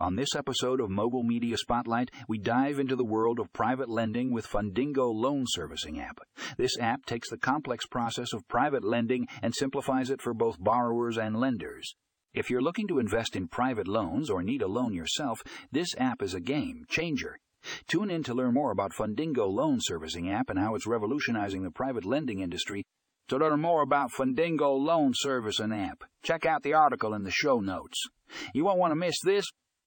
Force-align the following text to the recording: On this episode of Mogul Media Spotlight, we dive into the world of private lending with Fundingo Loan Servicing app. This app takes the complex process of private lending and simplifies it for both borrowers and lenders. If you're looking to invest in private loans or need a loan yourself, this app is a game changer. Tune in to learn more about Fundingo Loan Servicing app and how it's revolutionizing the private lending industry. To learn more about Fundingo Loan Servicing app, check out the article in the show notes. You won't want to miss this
On 0.00 0.16
this 0.16 0.34
episode 0.34 0.80
of 0.80 0.88
Mogul 0.88 1.22
Media 1.24 1.58
Spotlight, 1.58 2.10
we 2.26 2.38
dive 2.38 2.78
into 2.78 2.96
the 2.96 3.04
world 3.04 3.38
of 3.38 3.52
private 3.52 3.90
lending 3.90 4.32
with 4.32 4.48
Fundingo 4.48 5.12
Loan 5.12 5.44
Servicing 5.46 6.00
app. 6.00 6.20
This 6.56 6.78
app 6.78 7.04
takes 7.04 7.28
the 7.28 7.36
complex 7.36 7.84
process 7.84 8.32
of 8.32 8.48
private 8.48 8.82
lending 8.82 9.28
and 9.42 9.54
simplifies 9.54 10.08
it 10.08 10.22
for 10.22 10.32
both 10.32 10.56
borrowers 10.58 11.18
and 11.18 11.38
lenders. 11.38 11.96
If 12.32 12.48
you're 12.48 12.62
looking 12.62 12.88
to 12.88 12.98
invest 12.98 13.36
in 13.36 13.48
private 13.48 13.86
loans 13.86 14.30
or 14.30 14.42
need 14.42 14.62
a 14.62 14.68
loan 14.68 14.94
yourself, 14.94 15.42
this 15.70 15.94
app 15.98 16.22
is 16.22 16.32
a 16.32 16.40
game 16.40 16.86
changer. 16.88 17.38
Tune 17.86 18.10
in 18.10 18.22
to 18.22 18.32
learn 18.32 18.54
more 18.54 18.72
about 18.72 18.94
Fundingo 18.94 19.52
Loan 19.52 19.80
Servicing 19.82 20.30
app 20.30 20.48
and 20.48 20.58
how 20.58 20.74
it's 20.76 20.86
revolutionizing 20.86 21.62
the 21.62 21.70
private 21.70 22.06
lending 22.06 22.40
industry. 22.40 22.84
To 23.28 23.36
learn 23.36 23.60
more 23.60 23.82
about 23.82 24.12
Fundingo 24.12 24.82
Loan 24.82 25.12
Servicing 25.14 25.74
app, 25.74 26.04
check 26.22 26.46
out 26.46 26.62
the 26.62 26.72
article 26.72 27.12
in 27.12 27.22
the 27.22 27.30
show 27.30 27.60
notes. 27.60 28.02
You 28.54 28.64
won't 28.64 28.78
want 28.78 28.92
to 28.92 28.96
miss 28.96 29.20
this 29.22 29.44